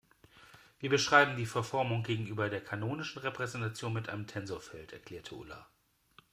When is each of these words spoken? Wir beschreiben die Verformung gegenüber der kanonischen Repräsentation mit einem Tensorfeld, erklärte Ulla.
Wir 0.79 0.89
beschreiben 0.89 1.35
die 1.37 1.45
Verformung 1.45 2.01
gegenüber 2.01 2.49
der 2.49 2.63
kanonischen 2.63 3.21
Repräsentation 3.21 3.93
mit 3.93 4.09
einem 4.09 4.25
Tensorfeld, 4.25 4.93
erklärte 4.93 5.35
Ulla. 5.35 5.67